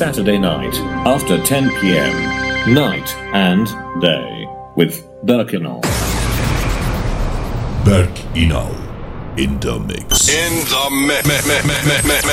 Saturday 0.00 0.38
night 0.38 0.74
after 1.04 1.36
10 1.42 1.68
p.m. 1.78 2.72
Night 2.72 3.14
and 3.34 3.66
day 4.00 4.48
with 4.74 5.06
Berk 5.24 5.48
Inal. 5.48 5.82
Berk 7.84 8.08
Inal 8.32 8.72
in 9.38 9.60
the 9.60 9.78
mix. 9.78 10.30
In 10.30 10.54
the 10.72 10.88
mix. 11.06 11.36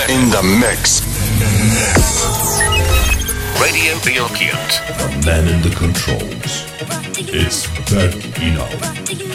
In 0.10 0.30
the 0.30 0.44
mix. 0.62 1.02
Radio 3.60 3.96
Bilkent. 4.00 4.72
The 5.00 5.26
man 5.26 5.46
in 5.50 5.62
the 5.62 5.76
controls. 5.76 6.64
It's 7.20 7.68
Berk 7.92 8.16
Inal 8.40 8.72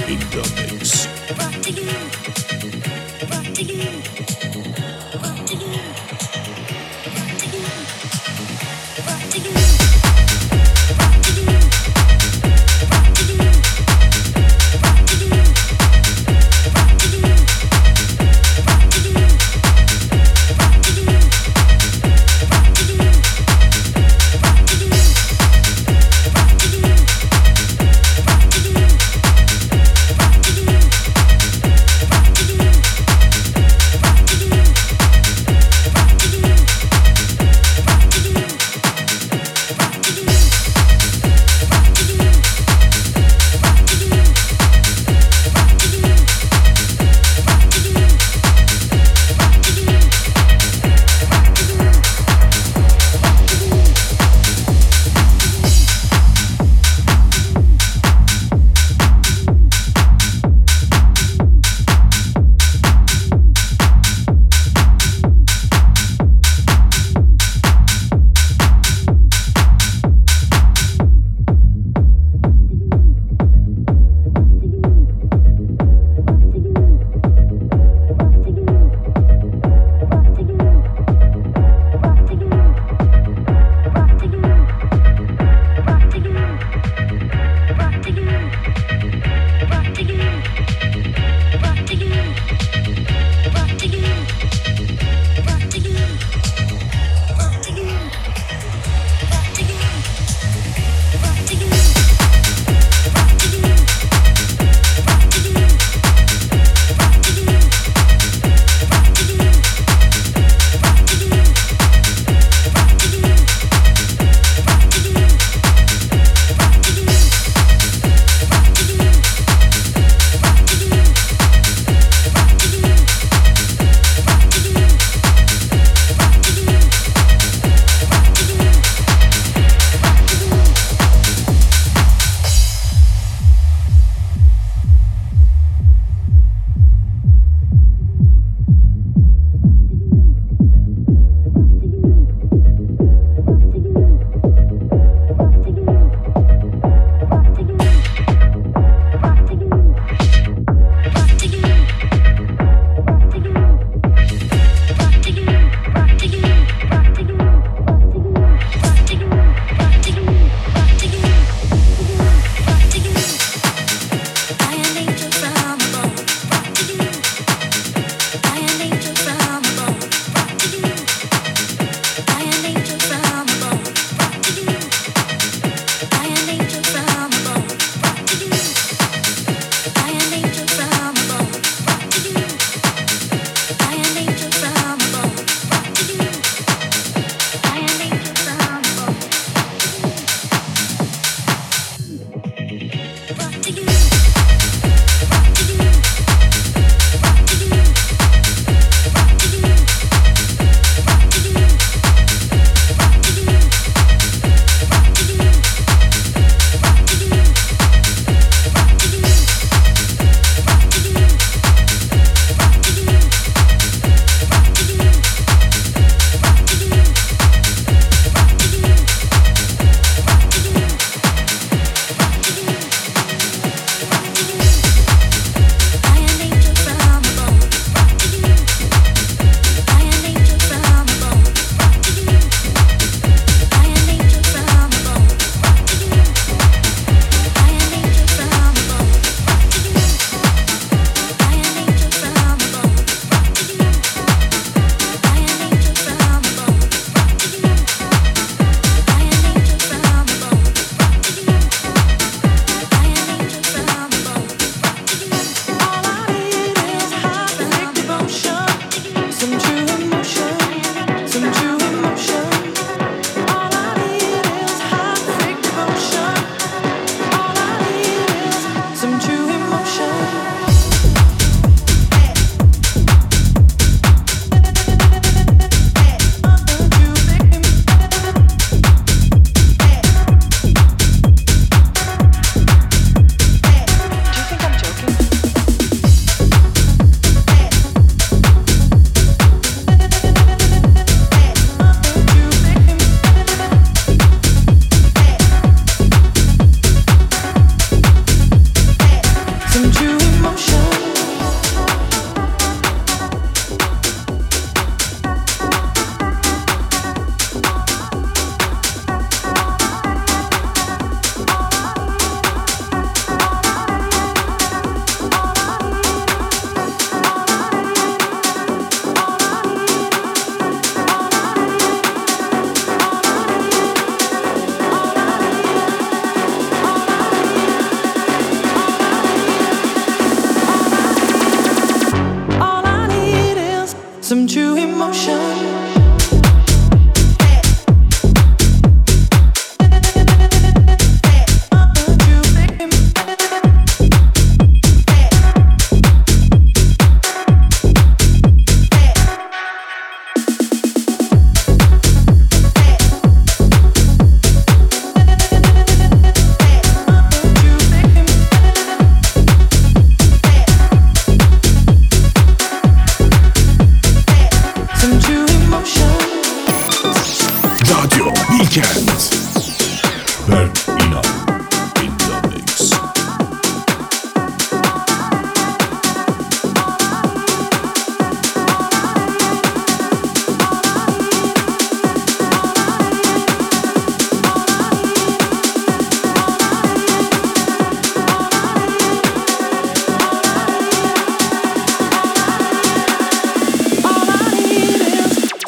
in 0.09 0.21
the 0.31 0.43
mix. 0.73 1.82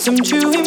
Some 0.04 0.16
true 0.16 0.63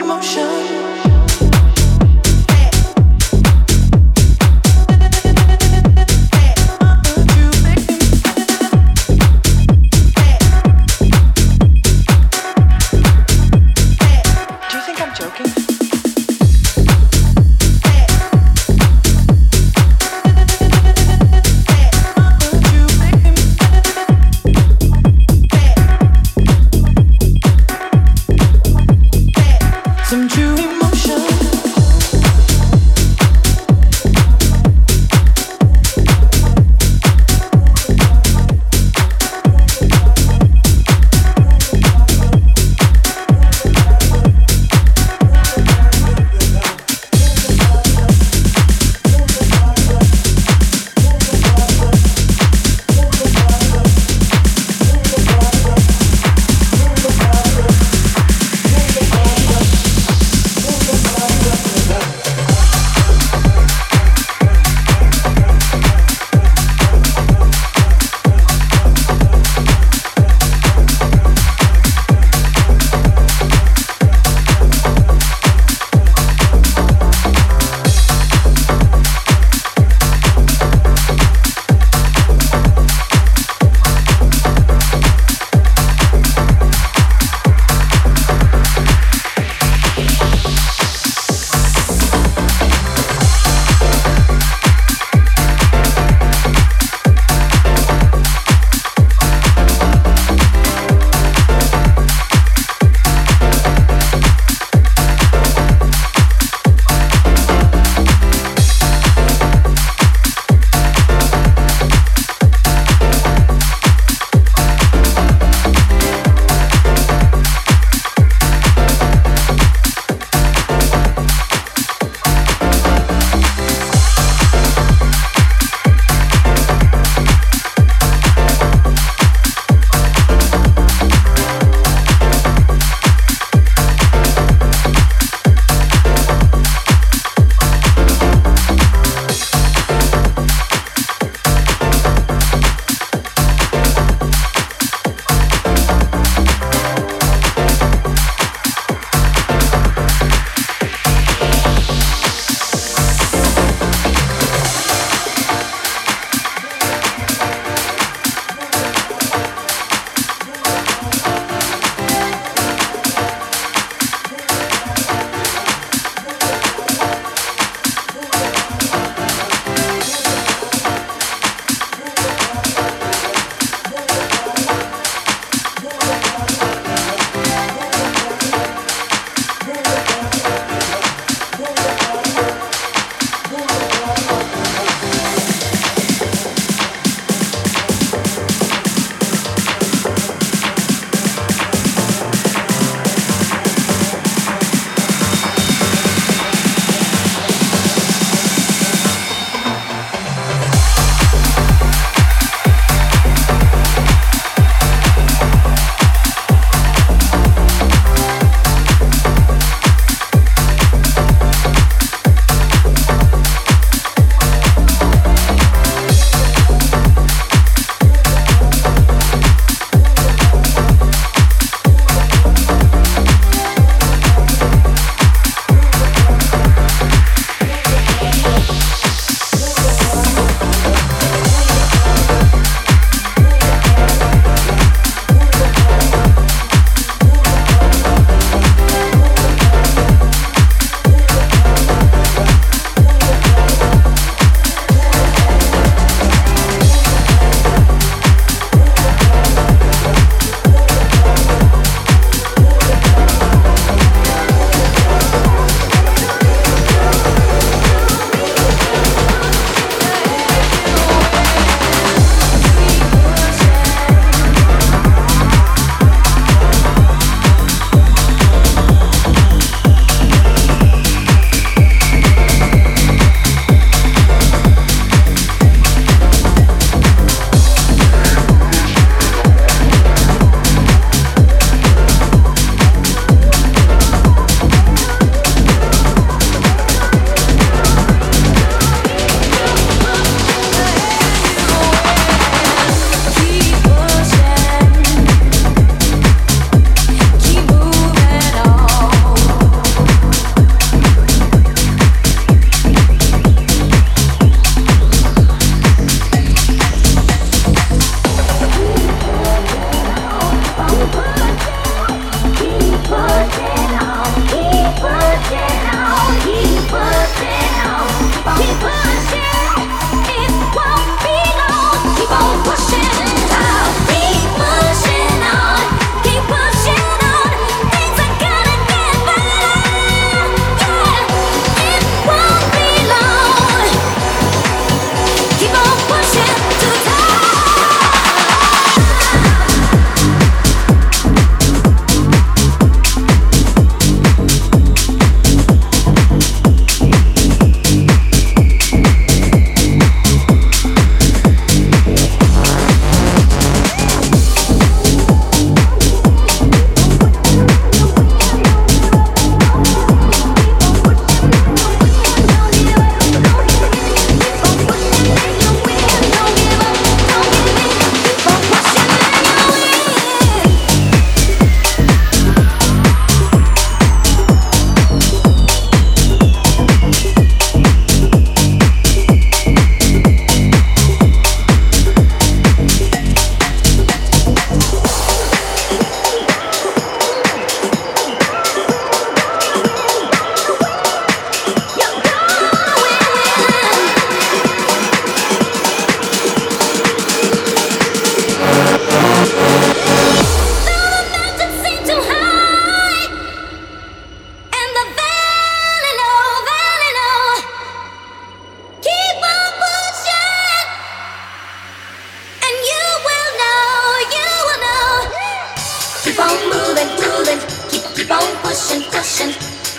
pushing, 418.88 419.12
pushing. 419.12 419.52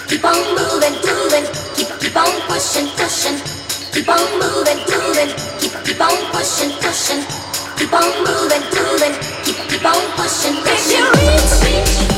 Keep 0.09 0.25
on 0.25 0.55
moving, 0.57 0.95
moving. 1.05 1.45
Keep, 1.77 2.01
keep 2.01 2.17
on 2.17 2.41
pushing, 2.49 2.89
pushing. 2.97 3.37
Keep 3.93 4.09
on 4.09 4.39
moving, 4.41 4.79
moving. 4.89 5.29
Keep, 5.61 5.85
keep 5.85 6.01
on 6.01 6.17
pushing, 6.33 6.71
pushing. 6.81 7.23
Keep 7.77 7.93
on 7.93 8.25
moving, 8.25 8.65
moving. 8.73 9.15
Keep, 9.45 9.57
keep 9.69 9.85
on 9.85 10.01
pushing, 10.17 10.57
pushing. 10.63 11.05
If 11.05 11.63
you 11.65 11.77
reach, 11.77 12.09
reach. 12.09 12.18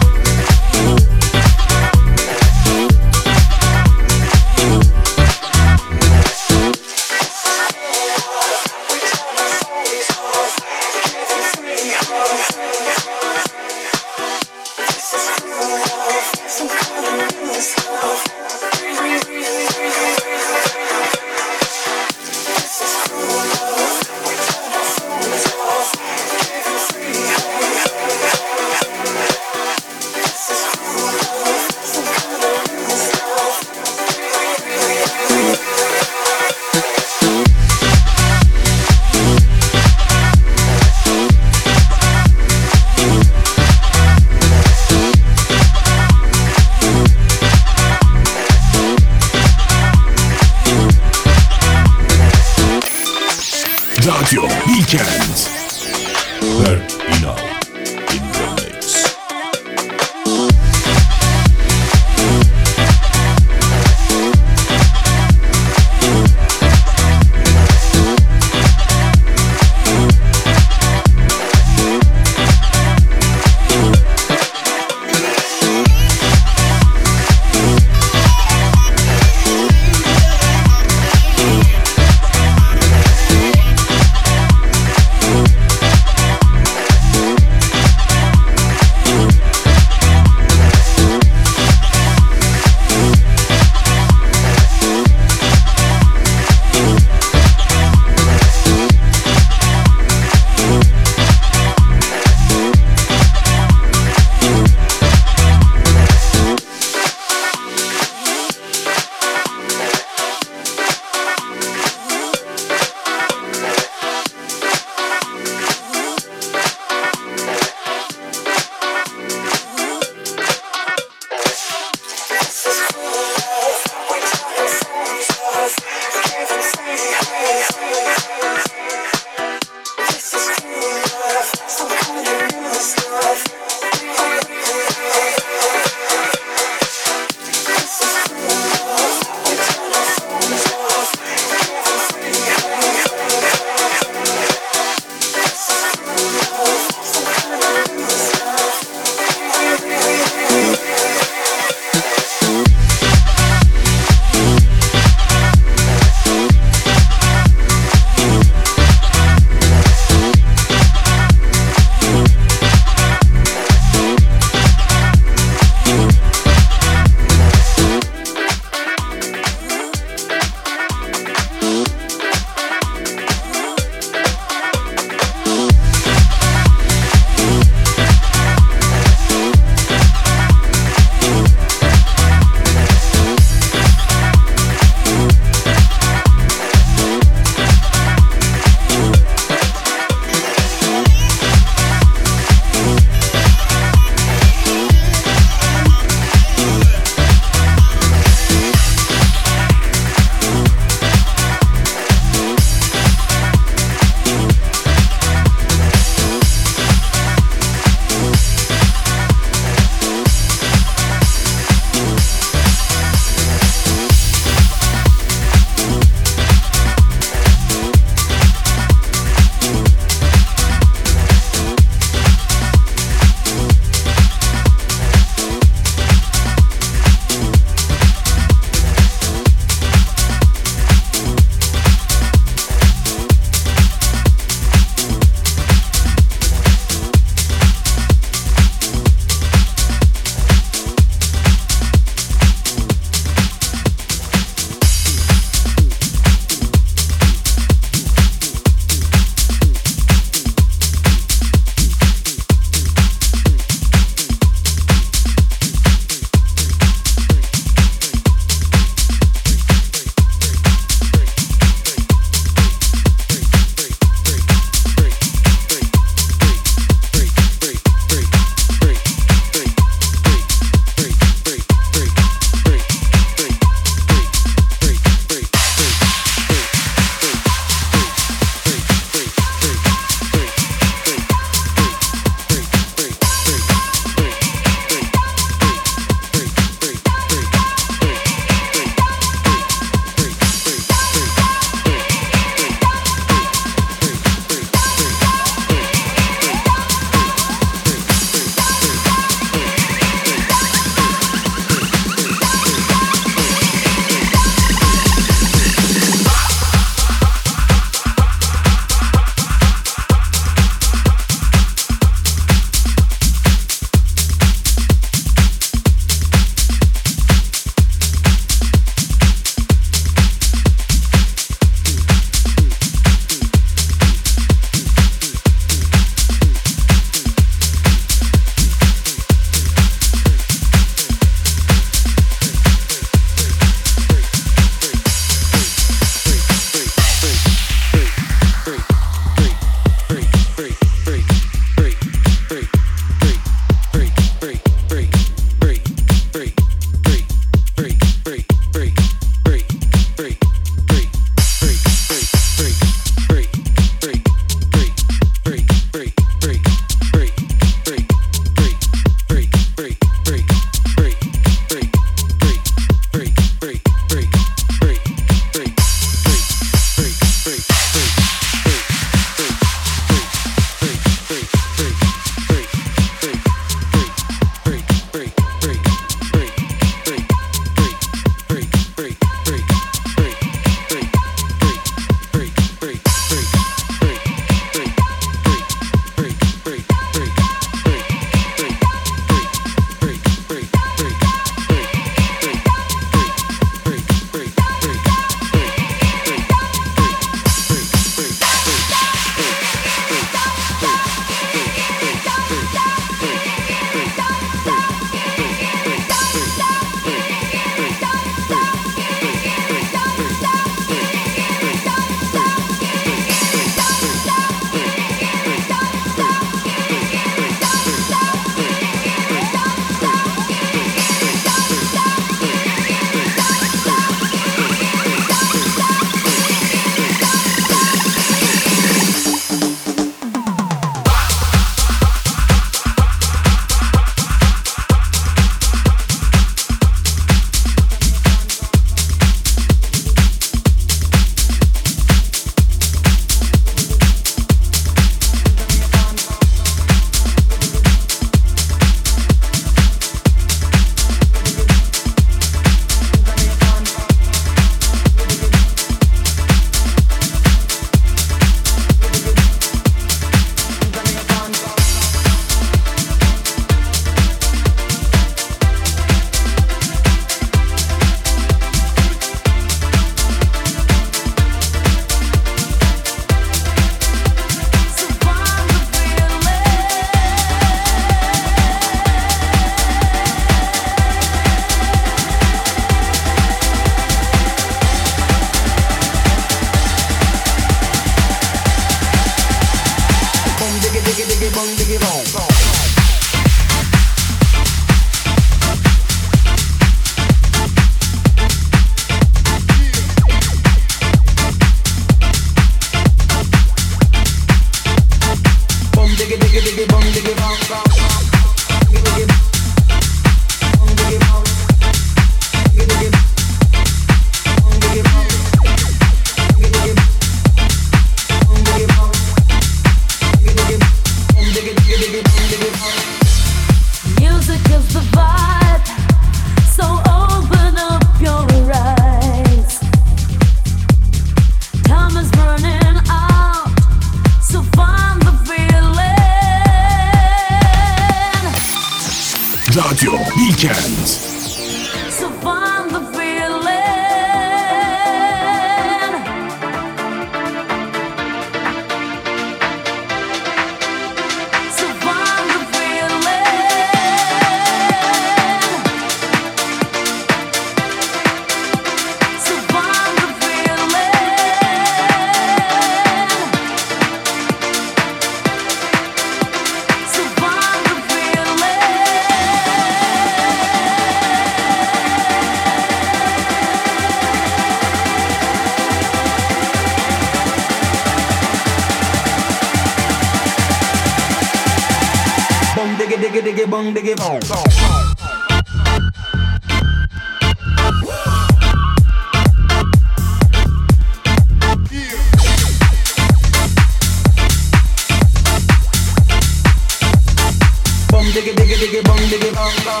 bum 598.24 598.32
diggy 598.32 598.52
diggy 598.56 598.76
diggy 598.80 599.00
bum 599.04 599.16
diggy 599.30 599.50
bum 599.54 599.72
bum 599.84 600.00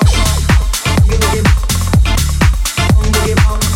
Diggy 1.08 1.18
diggy 1.20 1.42
bum 2.94 3.12
diggy 3.12 3.34
bum 3.44 3.73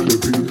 Hallelujah. 0.00 0.49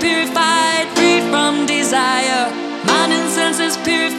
purified, 0.00 0.86
free 0.96 1.20
from 1.30 1.66
desire. 1.66 2.50
Mind 2.86 3.12
and 3.12 3.30
senses 3.30 3.76
purified. 3.78 4.15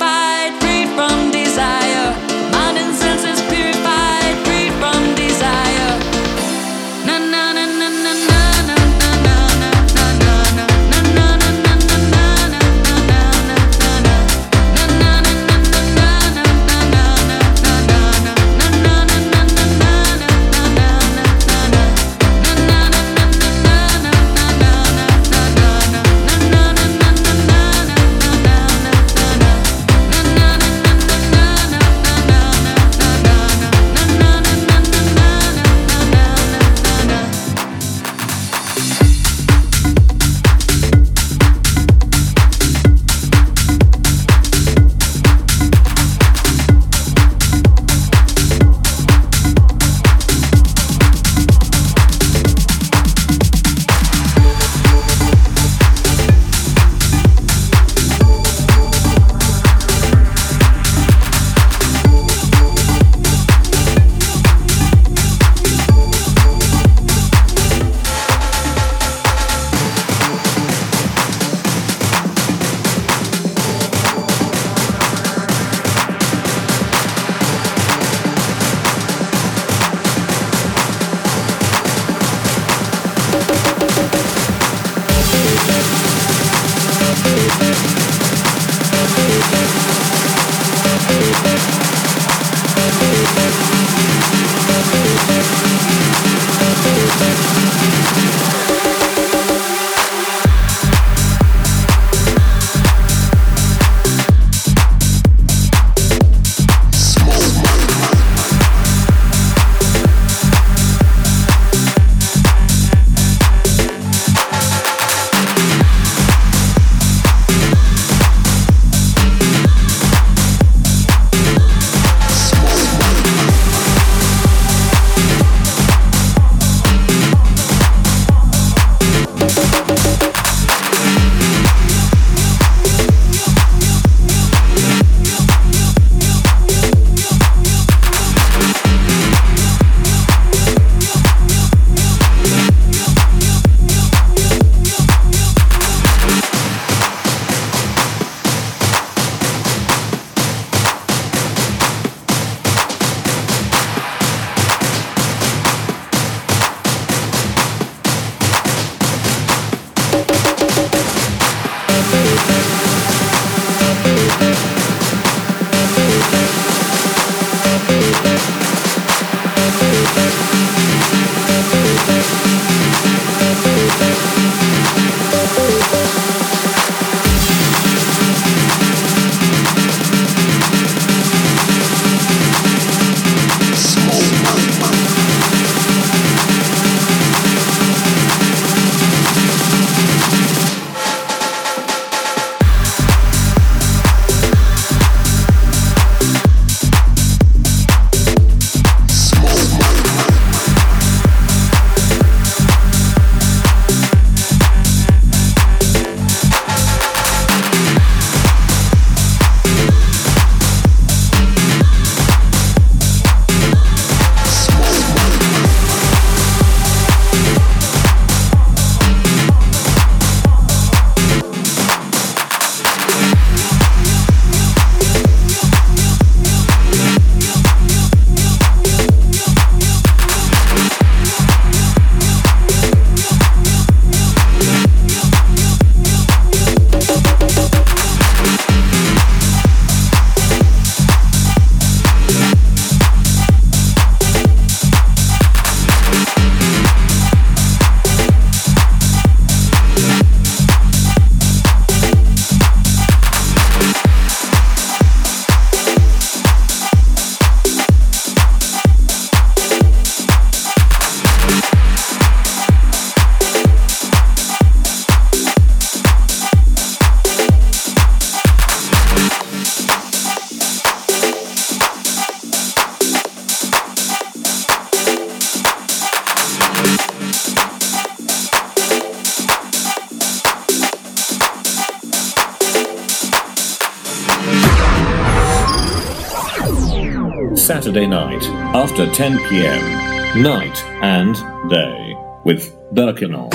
10 289.18 289.40
p.m. 289.50 290.44
Night 290.44 290.78
and 291.02 291.34
day 291.72 292.16
with 292.44 292.72
Berk 292.94 293.18
Inal. 293.18 293.50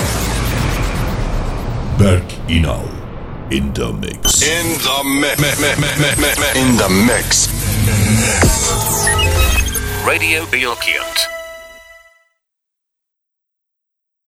Berk 1.96 2.26
Inal 2.48 2.82
in 3.52 3.72
the 3.72 3.92
mix. 3.92 4.42
In 4.42 4.66
the 4.82 5.04
mix. 5.20 6.56
In 6.56 6.76
the 6.78 6.88
mix. 7.06 7.46
Radio 10.04 10.44
Bilkent. 10.46 11.31